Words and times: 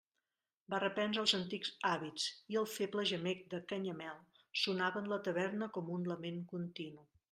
Va 0.73 0.77
reprendre 0.83 1.21
els 1.23 1.33
antics 1.39 1.73
hàbits, 1.91 2.25
i 2.55 2.59
el 2.63 2.67
feble 2.77 3.07
gemec 3.13 3.47
de 3.55 3.63
Canyamel 3.75 4.21
sonava 4.67 5.05
en 5.07 5.15
la 5.17 5.25
taverna 5.31 5.73
com 5.79 5.97
un 6.01 6.13
lament 6.15 6.47
continu. 6.57 7.11